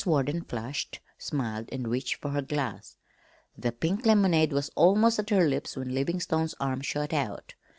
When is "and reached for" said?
1.71-2.31